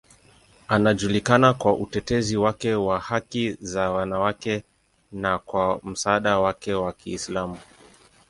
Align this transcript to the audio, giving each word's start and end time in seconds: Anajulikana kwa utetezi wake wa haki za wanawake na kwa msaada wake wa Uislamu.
Anajulikana 0.67 1.53
kwa 1.53 1.73
utetezi 1.77 2.37
wake 2.37 2.75
wa 2.75 2.99
haki 2.99 3.53
za 3.61 3.91
wanawake 3.91 4.63
na 5.11 5.39
kwa 5.39 5.79
msaada 5.83 6.39
wake 6.39 6.73
wa 6.73 6.93
Uislamu. 7.05 7.57